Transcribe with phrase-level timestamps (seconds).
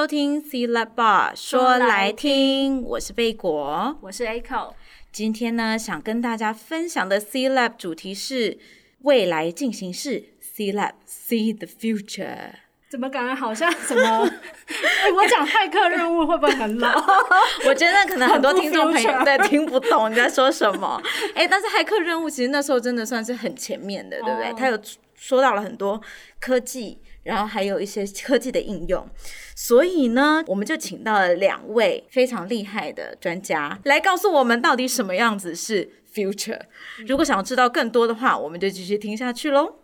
[0.00, 4.72] 收听 C Lab Bar 说来听，我是贝果，我是 Echo。
[5.12, 8.56] 今天呢，想跟大家分享的 C Lab 主题是
[9.02, 12.52] 未来进行式，C Lab See the Future。
[12.88, 14.00] 怎么感觉好像 什么？
[14.02, 16.88] 欸、我讲骇客任务会不会很老？
[17.68, 20.98] 我觉得可能很多听众朋友在听不懂你在说什么。
[21.36, 24.50] 哎、欸，但是骇客任务其实那时候真的算是很前面的，对不对？
[24.54, 24.80] 他有
[25.14, 26.00] 说到了很多
[26.40, 27.02] 科技。
[27.22, 29.06] 然后还有一些科技的应用，
[29.54, 36.60] 所以呢，我们就请到了两位非常厉害的专家来告诉我们到底什么样子是 future。
[37.06, 39.76] 如果想要知道更多的话，我们就继续听下去喽。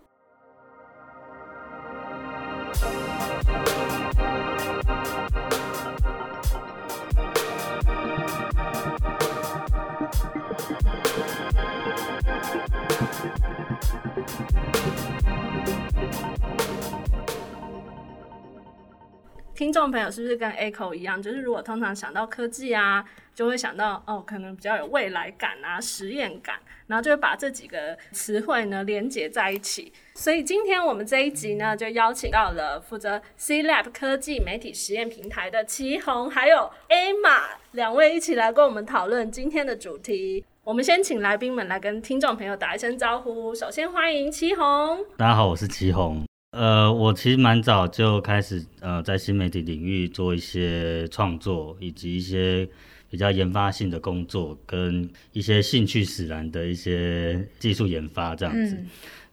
[19.56, 21.20] 听众朋友是不是跟 Echo 一样？
[21.20, 23.02] 就是如果通常想到科技啊，
[23.34, 26.56] 就会想到哦，可能比较有未来感啊、实验感，
[26.88, 29.90] 然后就会把这几个词汇呢连接在一起。
[30.14, 40.44] 所以今天我们这一集呢，就邀请到了负责 C Lab 科技媒体实验平台的祁宏，还有 Emma 两位一起来跟我们讨论今天的主题。
[40.64, 43.54] 我们先请来宾们来跟听众朋友打一声招呼。
[43.54, 45.02] 首先欢迎祁宏。
[45.16, 46.26] 大家好，我是祁宏。
[46.56, 52.66] 呃，我其实蛮早就开始呃，在新媒体领域做一些创作，以及一些
[53.10, 58.74] 比较研发性的工作，跟一些兴趣使然的一些技术研发这样子。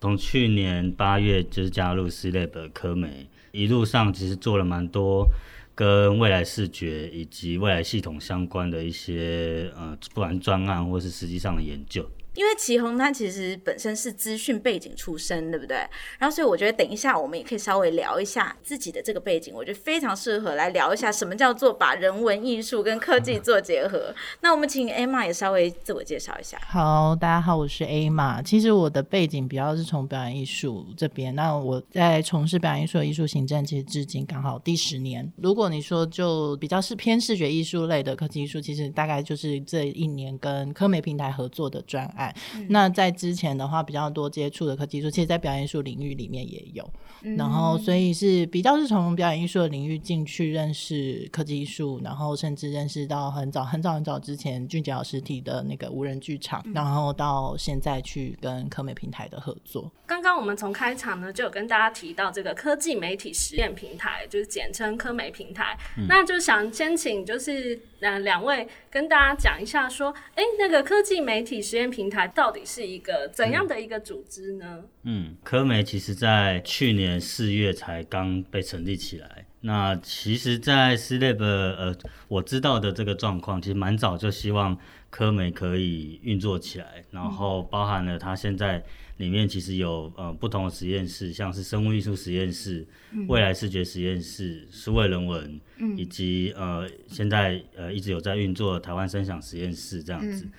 [0.01, 5.25] 从、嗯、去年八月就是加入 C Lab 科美，一路上其实做了蛮多
[5.73, 12.05] 跟未来视觉以及未来系统相关的一些呃，不管专案或是实际上的研究。
[12.35, 15.77] 因为祁宏他其实本身是资讯背景出身，对不对？
[16.17, 24.13] 然后所以我觉得等一下我们也可以稍微聊一下自己的这个背景，我觉得非常适合来聊一下什么叫做把人文艺术跟科技做结合。
[24.41, 26.59] 那我们请 Emma 也稍微自我介绍一下。
[26.67, 28.41] 好，大家好，我是 Emma。
[28.41, 35.31] 其实我的背景比较是从表演艺术这边，那我在从事表演艺术的艺术行政，其实至今刚好第十年。
[35.37, 42.22] 如果你说就比较是偏视觉艺术类的科技艺术，其实大概就是这一年跟科媒平台合作的专案。
[42.55, 46.87] 嗯、那在之前的话，比较多接触的科技艺术，其实，在表演艺术领域里面也有。
[47.23, 59.89] 嗯、然后，所以是比较是从表演艺术的领域进去认识科技艺术，然后甚至认识到很早很早很早之前俊杰老师提的那个无人剧场，嗯、然后到现在去跟科美平台的合作。
[60.05, 65.77] 刚刚我们从开场呢，就有跟大家提到这个科技媒体实验平台，就是简称科美平台。
[65.97, 74.83] 嗯、那就想先请就是呃两位跟大家讲一下，说，哎，那个科技媒体实验平台到底是一个怎样的一个组织呢？
[75.03, 79.45] 嗯，科媒其实在去年四月才刚被成立起来。
[79.61, 81.95] 那其实，在 C Lab 呃，
[82.27, 84.77] 我知道的这个状况，其实蛮早就希望
[85.09, 88.83] 科媒可以运作起来，然后包含了它现在。
[89.17, 100.45] 里面其实有呃不同的实验室，像是生物艺术实验室、嗯、未来视觉实验室、数位人文，嗯、以及呃现在呃一直有在运作的台湾声响实验室这样子。
[100.45, 100.51] 嗯、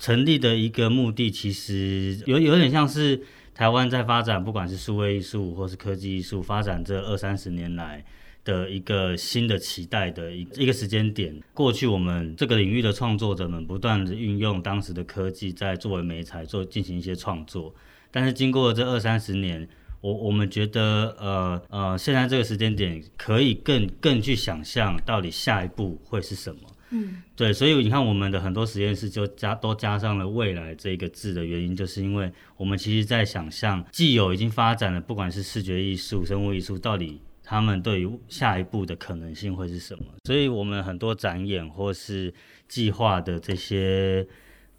[0.00, 3.20] 成立的一个目的其实有有点像是
[3.54, 8.02] 台湾在发展，不管是数位艺术或是科技艺术，发展这二三十年来
[8.42, 11.38] 的一个新的期待的一一个时间点。
[11.52, 17.74] 过去我们这个领域的创作者们不断的运用当时的科技，在作为媒材做进行一些创作。
[18.10, 19.68] 但是经过这二三十年，
[20.00, 26.60] 我我们觉得，呃呃，现在这个时间点可以更更去想象到底下一步会是什么。
[26.90, 40.04] 嗯，对，所以你看我们的很多实验室就加都加上了“未来”这个字的原因，就是因为我们其实在想象既有已经发展的，不管是视觉艺术、生物艺术，到底他们对于下一步的可能性会是什么？
[40.24, 42.32] 所以我们很多展演或是
[42.68, 44.26] 计划的这些。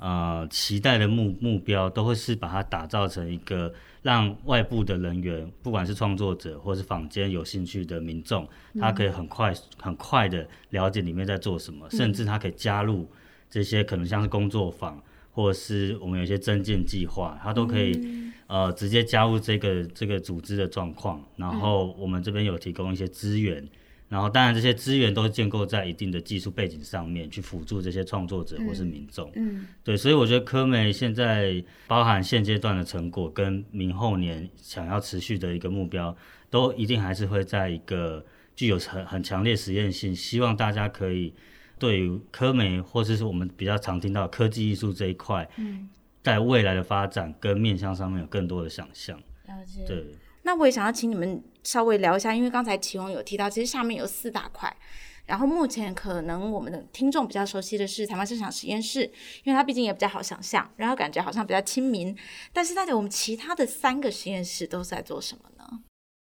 [0.03, 8.47] 呃，期待的目目标都会是把它打造成一个让外部的人员，不管是创作者或是坊间有兴趣的民众，
[8.79, 13.07] 他可以很快很快的了解里面在做什么，嗯、甚至他可以加入
[13.49, 15.01] 这些可能像是工作坊，
[15.31, 23.67] 或者是我们有一些增进计划，他都可以、嗯、呃直接加入这个这个组织的状况，然后我们这边有提供一些资源。
[24.11, 29.31] 然后，当然，这些资源都是建构在一定的技术背景上面，去辅助这些创作者或是民众。
[29.35, 36.13] 嗯，嗯对，所以我觉得科媒现在包含现阶段的成果，跟明后年想要持续的一个目标，
[36.49, 41.33] 都一定还是会在一个具有很很强烈实验性，希望大家可以
[41.79, 45.87] 对于科媒或者是我们比较常听到科技艺术这一块，嗯，
[46.21, 49.17] 在未来的发展跟面向上面有更多的想象。
[49.47, 49.85] 了解。
[49.87, 50.05] 对。
[50.51, 54.75] 那我也想要请你们稍微聊一下，因为刚才启宏有提到，其实下面有四大块。
[55.25, 59.03] 然后目前可能我们的听众比较熟悉的是台湾生产实验室，
[59.45, 62.13] 因为它毕竟也比较好想象，然后感觉好像比较亲民。
[62.51, 65.79] 但是大家我们其他的三个实验室都是在做什么呢？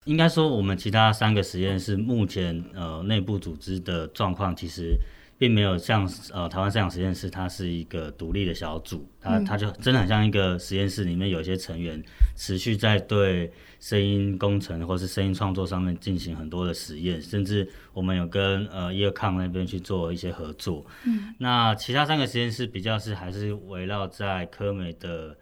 [0.05, 4.99] 应该说，我们其他三个实验室目前呃内部组织的状况其实。
[5.41, 12.03] 并没有像呃台湾生产实验室，它是一个独立的小组，它它就真的很像一个实验室里面有一些成员
[12.37, 13.51] 持续在对
[13.81, 20.85] 声音工程或是声音创作上面进行很多的实验，甚至我们有跟呃叶康那边去做一些合作。
[21.07, 25.35] 嗯，那其他三个实验室比较是还是围绕在科美的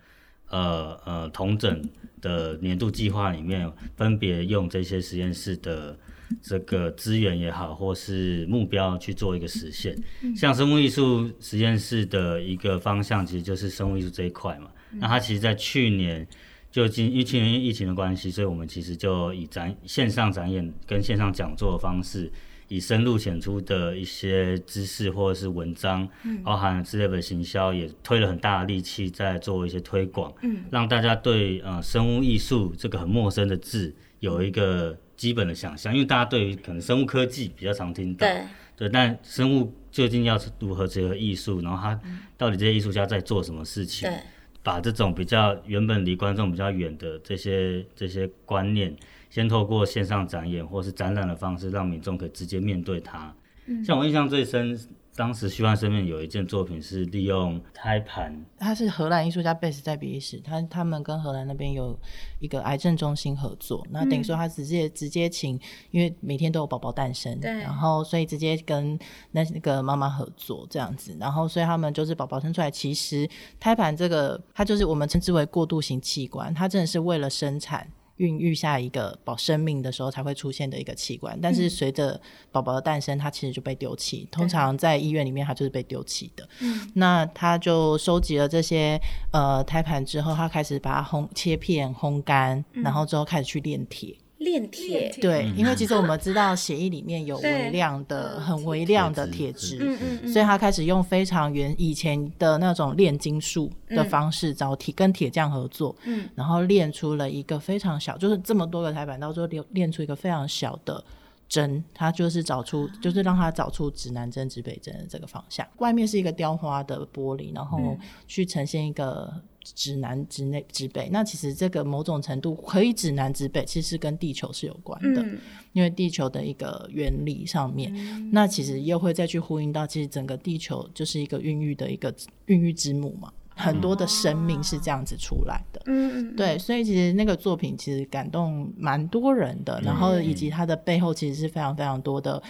[0.48, 1.82] 呃呃同整
[2.20, 5.98] 的年度计划里面，分别用这些实验室的。
[6.42, 9.96] 这个资源也好，或是目标去做一个实现，
[10.36, 14.70] 像生物艺术实验室的一个方向，其实就是生物艺术这一块嘛。
[14.92, 16.26] 那它其实，在去年
[16.70, 22.30] 就因为去年疫情的关系，所以我们其实就以展线上展演跟线上讲座的方式，
[22.68, 26.08] 以深入浅出的一些知识或者是文章，
[26.44, 30.32] 包含 C-level 行销，也推了很大的力气在做一些推广，
[30.70, 34.98] 让大家对呃生物艺术这个很陌生的字有一个。
[35.18, 38.42] 基本的想象，因为大家对于可能生物科技比较常听到，对，
[38.74, 42.00] 对，但生物究竟要如何结合艺术，然后他
[42.38, 44.18] 到底这些艺术家在做什么事情，对，
[44.62, 48.96] 把这种比较原本离观众比较远的这些这些观念，
[49.28, 53.34] 先透过线上展演或是展览的方式，让民众可以直接面对它。
[53.66, 54.78] 嗯，像我印象最深。
[55.18, 61.98] 当时虚幻生命有一件作品是利用胎盘，他是荷兰艺术家贝斯在比利时，他他们跟荷兰那边有
[62.38, 65.58] 一个癌症中心合作，那等于说他直接直接请，
[65.90, 68.96] 因为每天都有宝宝诞生，对，然后所以直接跟
[69.32, 73.28] 那那个妈妈合作这样子，然后所以他们就是宝宝生出来，其实
[73.58, 77.84] 胎盘这个它就是我们称之为过渡型器官，它真的是为了生产。
[78.18, 82.20] 孕育下一个保生命的时候才会出现的一个器官，但是随着
[82.52, 84.28] 宝宝的诞生，它其实就被丢弃。
[84.30, 86.48] 通常在医院里面，它就是被丢弃的。
[86.60, 89.00] 嗯，那他就收集了这些
[89.32, 94.16] 呃胎盘之后，他开始把它烘切片烘干，然后之后开始去炼铁。
[94.38, 99.96] 炼铁，对，因为其实我们知道血液里面有微量的、很微量的铁质，
[100.32, 111.02] 所以他开始用非常原以前的那种炼金术的方式找铁，跟铁匠合作，嗯，然后炼出了一个非常小，就是这么多个台板，到最后炼炼出一个非常小的
[111.48, 115.66] 针，它就是找出，就是让它找出指南针、指北针的这个方向。
[115.78, 117.96] 外面是一个雕花的玻璃，然后
[118.26, 119.42] 去呈现一个。
[119.74, 125.38] 指南、指内、指北，那其实这个某种程度可以指南指北，其实跟地球是有关的，嗯、
[125.74, 132.14] 因为地球的一个原理上面，嗯、那其实又会再去呼应到，其实整个地球就是一个孕育的一个
[132.46, 142.42] 孕育之母嘛，很多的生命是这样子出来的，嗯，对，所以其实那个作品其实感动蛮多人的，然后以及它的背后其实是非常非常多的。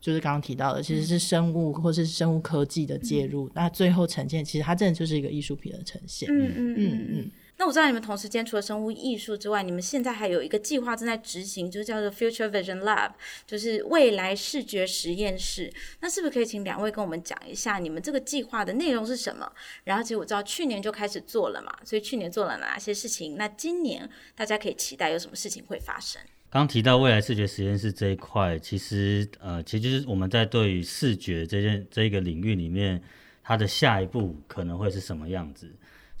[0.00, 6.28] 就是刚刚提到的，其实是生物或是生物科技的介入，嗯、那最后呈现，其实它真的就是一个艺术品的呈现。
[6.30, 7.30] 嗯嗯嗯嗯。
[7.56, 13.12] 那我知道你们同时间除了生物艺术之外，你们现在还有一个计划正在执行，就是叫做 Future Vision Lab，
[13.46, 15.72] 就是未来视觉实验室。
[16.00, 19.50] 那是不是可以请两位跟我们讲一下你们这个计划的内容是什么？
[19.84, 23.36] 然后其实我知道去年就开始做了嘛，所以去年做了哪些事情？
[23.36, 26.20] 那今年大家可以期待有什么事情会发生？
[26.50, 33.00] 刚提到未来视觉实验室这一块，其实呃，其实就是我们在对于视觉这件这一个领域里面，
[33.42, 35.70] 它的下一步可能会是什么样子。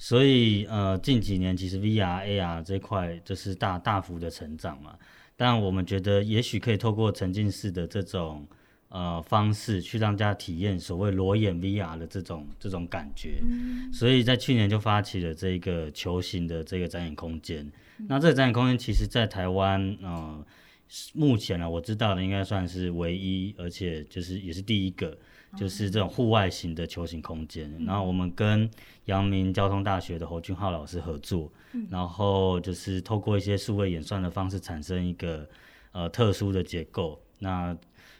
[0.06, 4.94] 所以呃，近几年其实 VR、AR 这块就是大大幅的成长嘛。
[5.34, 8.46] 但我们觉得也许可以透过沉浸式的这种
[8.90, 13.40] 呃方式，去让大家体验所谓裸眼 VR 的这种这种感觉。
[13.44, 13.90] 嗯。
[13.94, 17.66] 所以在去年就发起了这个球形的这个展演空间。
[18.06, 20.46] 那这个展演空间其实，在台湾，呃，
[21.14, 25.16] 目前呢，我知道的应该算是唯一，而且就是也是第一个，
[25.56, 27.70] 就是这种户外型的球形空间。
[27.78, 28.68] 嗯、然后我们跟
[29.06, 35.48] 阳明交通大学的侯俊浩老师合作，嗯、然后就是透过一些数位演算的方式，产生一个
[35.92, 37.20] 呃特殊的结构。
[37.38, 37.76] 那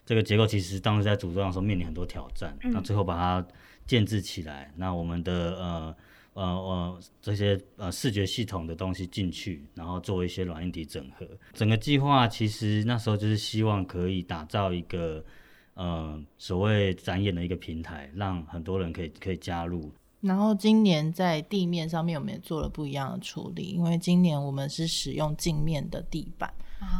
[0.06, 3.46] 这个结构其实当时在组装的时候面临很多挑战，那最后把它
[3.86, 4.72] 建置起来。
[4.76, 5.96] 那我们的呃。
[6.34, 11.24] 呃呃，这些呃视觉系统的东西进去，然后做一些软硬体整合。
[11.52, 15.24] 整个计划其实那时候就是希望可以打造一个
[15.74, 19.90] 呃所谓展演的一个平台，让很多人可以可以加入。
[20.20, 26.52] 然后今年在地面上面，我们也做了不一样的处理，因为今年我们是使用镜面的地板。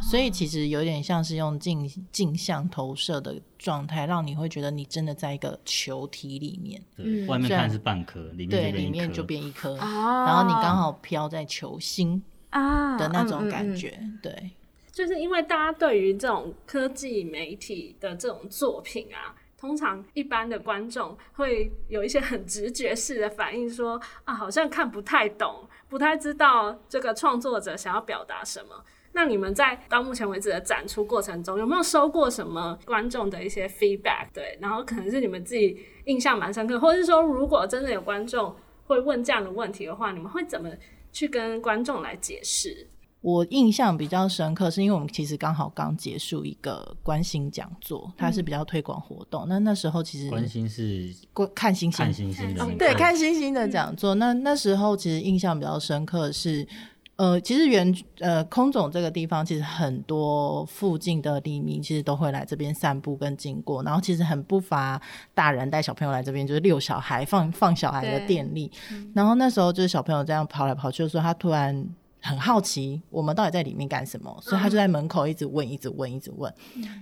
[0.02, 6.80] 所以其实有点像是用镜镜像投射的状态，让你会觉得你真的在一个球体里面。
[6.96, 9.76] 对，外面看是半颗，里面对，里面就变一颗。
[9.76, 14.50] 然后你刚好飘在球心啊的那种感觉，嗯嗯嗯对。
[14.94, 28.84] 就是因为大家对于这种科技媒体的这种作品啊，通常一般的观众会有一些很直觉式的反应说，说啊，好像看不太懂，不太知道这个创作者想要表达什么。
[29.16, 34.28] 那你们在到目前为止的展出过程中，有没有收过什么观众的一些 feedback？
[34.32, 38.54] 对，然后可能是你们自己印象蛮深刻，或者是说，如果真的有观众
[38.86, 40.70] 会问这样的问题的话，你们会怎么
[41.12, 42.88] 去跟观众来解释？
[43.24, 49.46] 我印象比较深刻，是因为我们其实刚好刚结束一个观星讲座，它是比较推广活动。
[49.48, 51.10] 那那时候其实观星是
[51.54, 54.14] 看星星，看星星的，哦，对，看星星的讲座。
[54.16, 56.68] 那那时候其实印象比较深刻的是，
[57.16, 65.00] 呃，其实原呃空总这个地方，其实很多附近的黎明其实都会来这边散步跟经过，然后其实很不乏
[65.32, 68.70] 大人带小朋友来这边，就是遛小孩、放放小孩的电力。
[69.14, 71.88] 然后那时候就是小朋友这样跑来跑去的时候，他突然。
[72.26, 76.50] 很好奇我们到底在里面干什么，所以他就在门口一直问，一直问，一直问。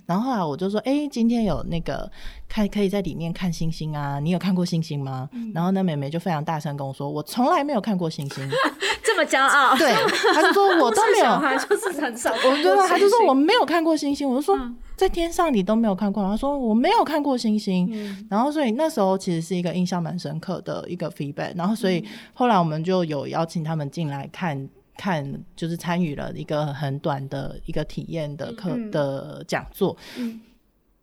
[0.05, 2.11] 然后后来我就说：“哎、欸，今天有那个
[2.49, 8.51] 看可以在里面看星星啊，你有看过星星吗？”然后那妹妹就非常大声跟我说：“我从来没有看过星星。
[9.05, 9.77] ”这么骄傲？
[9.79, 9.95] 对，
[10.35, 12.33] 他就说我都没有， 还就是很少。
[12.33, 14.29] 我觉得，他就说我没有看过星星。
[14.29, 14.59] 我就说
[14.97, 16.21] 在天上你都没有看过。
[16.25, 18.27] 他说我没有看过星星。
[18.29, 21.53] 然后所以那时候其实是一个印象蛮深刻的一个 feedback。
[21.55, 24.69] 然后所以后来我们就有邀请他们进来看。
[24.97, 29.97] 看，就是参与了一个很短的一个体验的课、嗯、的讲座。
[30.19, 30.41] 嗯，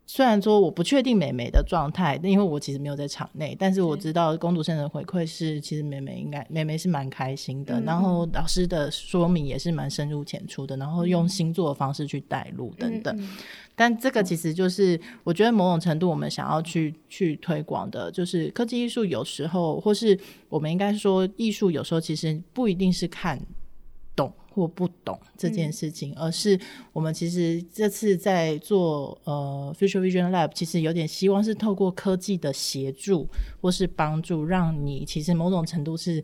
[0.05, 7.83] 虽然说我不确定美美的状态，因为我其实没有在场内，但是我知道工读生的回馈是，其实美美应该美美是蛮开心的、嗯。
[7.83, 13.29] 然后老师的说明也是蛮深入浅出的，然后用星座的方式去带路等等、嗯。
[13.75, 20.19] 但这个其实就是我觉得某种程度我们想要去去推广的，就是科技艺术有时候，或是
[20.49, 23.39] 我们应该说艺术有时候其实不一定是看。
[24.49, 26.59] 懂或不懂这件事情，嗯，而是
[26.91, 33.27] 我们其实这次在做呃 Future Vision Lab，其实有点希望是透过科技的协助
[33.61, 36.23] 或是帮助，让你其实某种程度是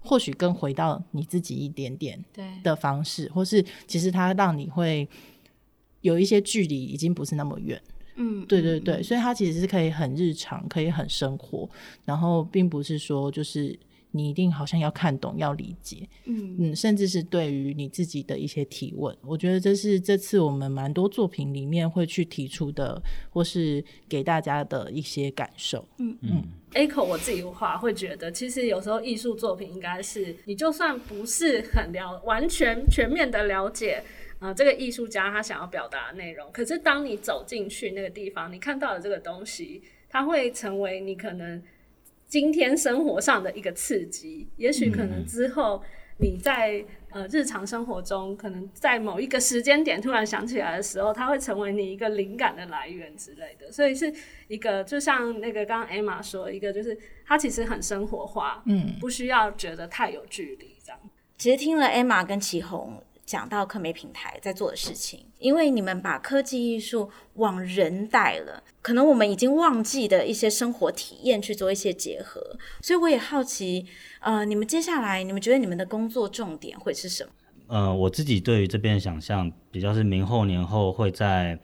[0.00, 2.22] 或许更回到你自己一点点
[2.62, 5.08] 的方式，或是其实它让你会
[6.00, 7.80] 有一些距离已经不是那么远。
[8.16, 11.68] 嗯，对对对，所以它其实是可以很日常，可以很生活，
[12.04, 13.78] 然后并不是说就是。
[14.16, 16.56] 你一定好像要看懂、要理解，嗯。
[16.60, 25.84] 嗯，甚至是对于你自己的一些提问，我觉得这是这次我们蛮多作品里面会去提出的，或是给大家的一些感受。
[25.98, 26.16] 嗯。
[26.22, 26.44] 嗯
[26.74, 34.00] ，Echo 我自己的话会觉得，其实有时候艺术作品应该是你就算不是很了完全全面的了解，
[34.38, 41.60] 呃，这个艺术家他想要表达的内容，可是当你走进去那个地方，你看到的这个东西，它会成为你可能。
[42.34, 45.80] 今天生活上的一个刺激，也许可能之后
[46.18, 53.70] 你在呃日常生活中，可能在某一个时间点突然想起来的时候，它会成为你一个灵感的来源之类的。
[53.70, 54.12] 所以是
[54.48, 60.98] 一个，就像那个刚刚 Emma 说，一个就是它其实很生活化，嗯，不需要觉得太有距离这样。
[61.38, 63.00] 其实听了 Emma 跟启宏。
[63.24, 73.86] 讲到科媒平台在做的事情，因为你们把科技艺术往人带了，可能我们已经忘记的一些生活体验去做一些结合，所以我也好奇，
[74.20, 77.30] 呃，你们接下来你们觉得你们的工作重点会是什么？
[77.68, 81.58] 呃，我自己对于这边想象比较是明后年后会在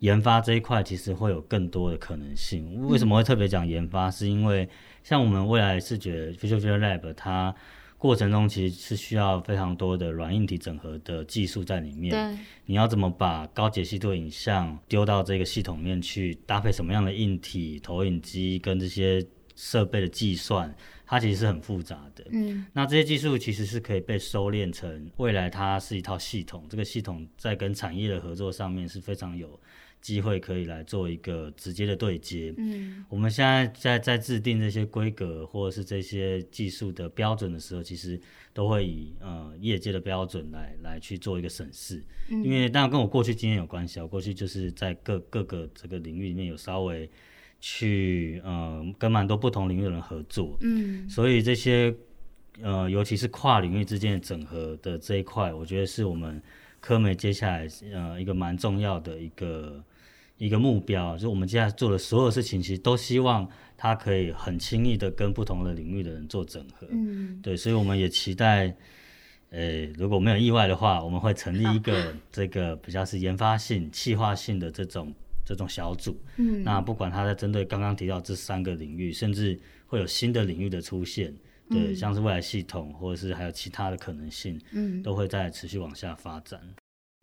[0.00, 2.86] 研发这一块，其实会有更多的可能性。
[2.86, 4.10] 为什么会特别讲研发？
[4.10, 4.68] 是因为
[5.02, 7.54] 像我们未来视觉 Future Vision Lab 它。
[7.98, 12.10] 过程中其实是需要非常多的软硬体整合的技术在里面。
[12.10, 19.26] 对，你要怎么把高解析度影像丢到这个系统里面去，搭配什么样的硬体、投影机跟这些
[19.56, 20.72] 设备的计算，
[21.04, 22.24] 它其实是很复杂的。
[22.30, 29.58] 嗯，那这些技术其实是可以被收敛成未来它是一套系统，这个系统在跟产业的合作上面是非常有。
[30.00, 32.54] 机会可以来做一个直接的对接。
[32.56, 38.18] 嗯，我们现在在在制定这些规格或者是这些技术的标准的时候，其实
[38.54, 42.02] 都会以呃业界的标准来来去做一个审视。
[42.28, 47.10] 嗯，因为当然跟我过去经验有关系，我过去就是在各各个这个领域里面有稍微
[47.60, 50.56] 去呃跟蛮多不同领域的人合作。
[50.60, 51.94] 嗯，所以这些
[52.62, 56.40] 呃尤其是跨领域之间的整合的这一块，我觉得是我们
[56.80, 59.84] 科媒接下来呃一个蛮重要的一个。
[60.38, 66.86] 一个目标，就是我们接下来做的所有事情，其实都希望它可以很轻易的跟不同的领域的人做整合。
[66.90, 68.74] 嗯，对，所以我们也期待，
[69.50, 75.12] 呃，如果没有意外的话，我们会成立一个 这个比较是研发性、企划性的这种
[75.44, 76.16] 这种小组。
[76.36, 81.34] 嗯，那不管他在针对刚刚提到这三个领域，甚至会有新的领域的出现，
[81.68, 86.60] 对，像是未来系统或者是还有其他的可能性，嗯，都会在持续往下发展。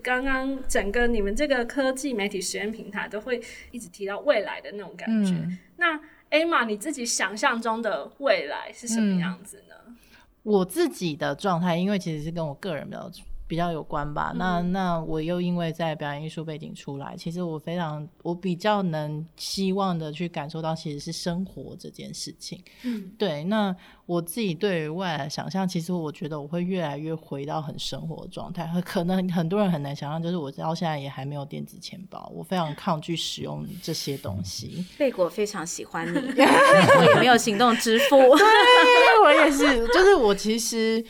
[0.06, 5.32] 刚刚整个你们这个科技媒体实验平台都会一直提到未来的那种感觉。
[5.32, 9.74] 嗯、那 Emma，你自己想象中的未来是什么样子呢？
[9.88, 9.96] 嗯、
[10.44, 13.10] 我自己的状态，因为其实是跟我个人比较。
[13.48, 22.64] 比较有关吧，那那我又因为在表演艺术背景出来，其实我非常我比较能希望的去感受到其实是生活这件事情。
[22.84, 23.44] 嗯，对。
[23.44, 23.76] 那
[24.08, 28.68] 我自己对于未来的想象，其实我觉得我会越来越回到很生活的状态。
[28.84, 34.84] 可能很多人很难想象，就是我到现在也还没有电子钱包，我非常抗拒使用这些东西。
[34.98, 38.16] 贝果非常喜欢你， 我也没有行动支付。
[38.18, 41.06] 对，我也是，就是我其实。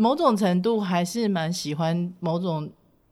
[0.00, 2.70] 某种程度还是蛮喜欢某种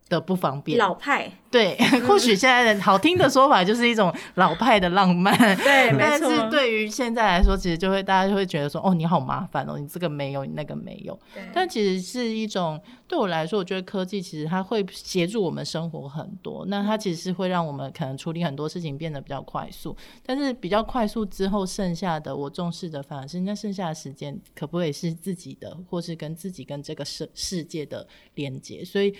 [0.09, 1.31] 的不方便，老派。
[1.51, 1.75] 对，
[2.07, 5.35] 或许现在的好听的说法就是一种老派的浪漫。
[5.57, 11.19] 对，但是对于现在来说，其实就会大家就会觉得说，哦，你好麻烦哦，你这个没有，你那个没有。
[11.55, 16.67] 但其实是一种对我来说，我觉得科技其实它会协助我们生活很多。
[16.67, 19.97] 那它其实是会让我们可能处理很多事情变得比较快速。
[20.27, 28.85] 但是比较快速之后，剩下的我重视的反而是那剩下的时间可不可以是自己的，或是跟自己跟这个世世界的连接。
[28.85, 29.15] 所以。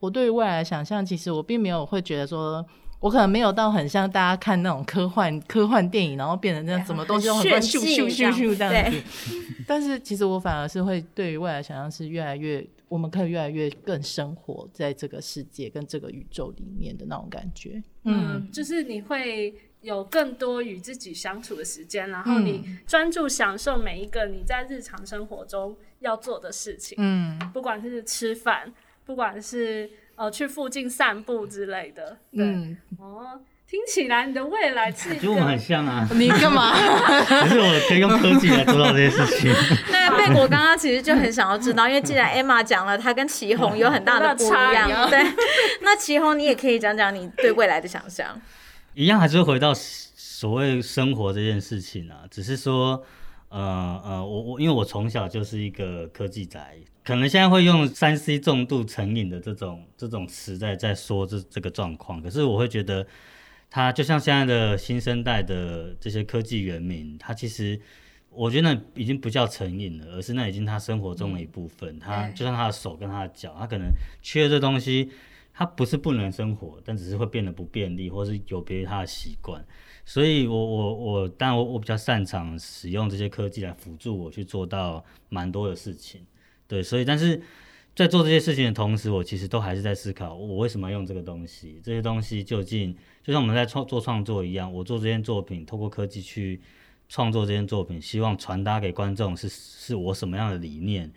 [0.00, 2.64] 我对于未来的想象，其实我并没有会觉得说，
[3.00, 9.02] 我可能没有到很像大家看那种科幻科幻电影，然后变成那什么东西都很快咻咻咻咻这样子。
[9.66, 17.82] 但是其实我反而是会对于未来想象是越来越，我们可以越来越更生活在这个世界跟这个宇宙里面的那种感觉。
[18.04, 26.96] 嗯，嗯，就是你会有更多与自己相处的时间，然后你专注享受每一个你在日常生活中要做的事情。
[26.98, 28.72] 嗯，不管是吃饭。
[29.08, 36.06] 不管是呃去附近散步之类的，对、嗯、哦，听起来你的未来是跟我们很像啊！
[36.12, 36.74] 你干嘛？
[37.24, 39.50] 可是我可以用科技来做到这些事情。
[39.90, 45.18] 那贝果刚刚其实就很想要知道，因为既然 Emma 讲了，她跟祁宏 有很大的不一样，对。
[45.80, 48.38] 那祁宏，你也可以讲讲你对未来的想象。
[48.92, 53.02] 一样还是会回到所谓生活这件事情啊，只是说。
[53.50, 56.76] 呃呃，我我因为我从小就是一个科技宅，
[57.08, 63.06] 可能现在会用三 C 重度成瘾的这种这种词在在说这这个状况，可是我会觉得，
[63.70, 67.80] 他就像现在的新生代的这些科技原民，他其实
[68.28, 71.96] 我觉得那已经不叫成瘾了，而是那已经他生活中的一部分。
[71.96, 73.88] 嗯、他就像他的手跟他的脚，他可能
[74.20, 75.10] 缺这东西，
[75.54, 79.64] 他不是不能生活，但只是会变得不便利，或是有别于他的习惯。
[80.04, 86.20] 所以我，我我我，当然我我比较擅长使用这些科技来辅助我去做到蛮多的事情，
[86.68, 87.42] 对，所以，但是
[87.96, 91.80] 在做这些事情的同时，我其实都还是在思考，我为什么要用这个东西？
[91.82, 96.60] 这些东西究竟就像我们在创做创作一样，我做这件作品，透过科技去
[97.08, 101.10] 创作这件作品，希望传达给观众是是我什么样的理念，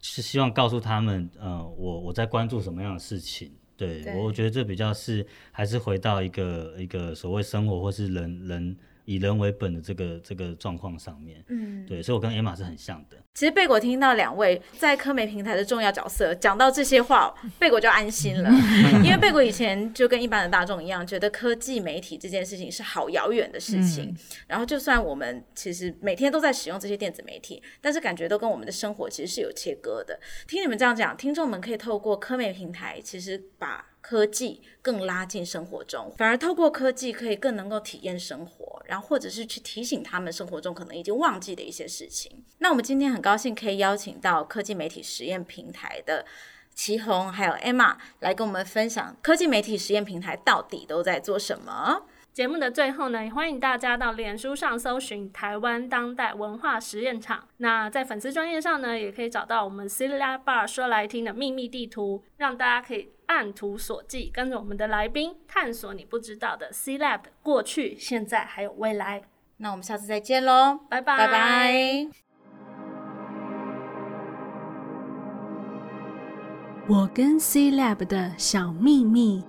[0.00, 3.50] 是希望告诉他们，呃，我我在关注什么样的事情。
[3.74, 11.42] 对，对我觉得这比较是还是回到一个一个所谓生活或是人人以人为本的这个这个状况上面。
[11.48, 13.16] 嗯，对，所以我跟 Emma 是很像的。
[13.34, 18.50] 其实贝果听到两位在科媒平台的重要角色讲到这些话，贝果就安心了，
[19.02, 24.10] 因为贝果以前就跟一般的大众一样，觉得科技媒体这件事情是好遥远的事情。
[24.10, 24.16] 嗯、
[24.48, 30.20] 然后就算我们其实每天都在使用这些电子媒体，但是感觉都跟我们的生活其实是有切割的。
[30.46, 42.44] 听你们这样讲，听众们可以透过科媒平台，其实把科技更拉进生活中，反而透过科技可以更能够体验生活，然后或者是去提醒他们生活中可能已经忘记的一些事情。
[42.58, 46.26] 那我们今天很高兴可以邀请到科技媒体实验平台的
[46.74, 52.02] 祁宏还有 Emma 来跟我们分享科技媒体实验平台到底都在做什么。
[52.32, 57.46] 节目的最后呢，也欢迎大家到脸书上搜寻台湾当代文化实验场。
[57.58, 69.22] 那在粉丝专页上呢，也可以找到我们 C-LAB Bar 说来听的秘密地图，让大家可以按图索骥，跟着我们的来宾探索你不知道的 C-LAB 的过去、现在还有未来。
[69.56, 72.08] 那我们下次再见喽，拜拜拜拜。
[76.86, 79.42] 我跟 C-LAB 的小秘密。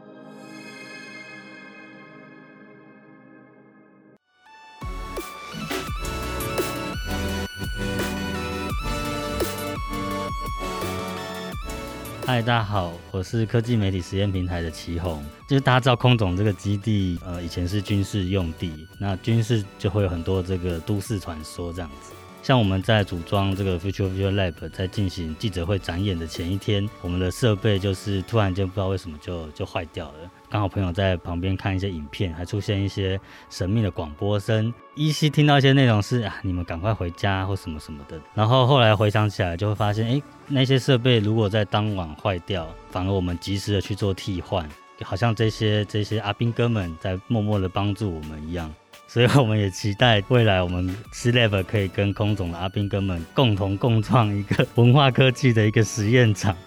[12.26, 15.22] 嗨，大家好，我是科技媒体实验平台的祁红。
[15.46, 22.14] 就是大家知道空总这个基地，呃，以前是军事用地，那军事就会有很多这个都市传说这样子。
[22.44, 30.30] 像我们在组装这个 Future Future Lab，在进行记者会展演的前一天，我们的设备就是突然间不知道为什么就就坏掉了。
[30.50, 33.18] 刚好朋友在旁边看一些影片，还出现一些
[33.50, 38.20] 神秘的广播声，依稀听到一些内容是啊，你们赶快回家或什么什么的。
[38.34, 44.68] 然后后来回想起来，就会发现，哎，那些设备如果在当晚坏掉，反而我们及时的去做替换，
[45.02, 48.70] 好像这些这些阿兵哥们在默默的帮助我们一样。
[49.14, 56.58] 所以我们也期待未来我们 C-LAB 可以跟空总的阿兵哥们共同共创一个文化科技的一个实验场。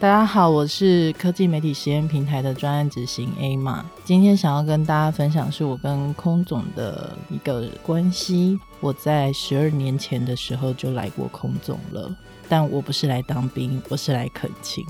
[0.00, 8.58] 大家好，我是科技媒体实验平台的专案执行 A 马，今天想要跟大家分享是我跟空总的一个关系。
[8.80, 12.12] 我在十二年前的时候就来过空总了，
[12.48, 14.84] 但我不是来当兵，我是来恳请。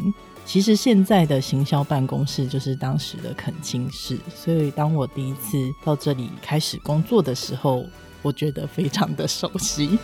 [0.47, 7.85] 其实现在的行销办公室就是当时的恳亲室，所以当我第一次到这里开始工作的时候，
[8.23, 9.99] 我觉得非常的熟悉。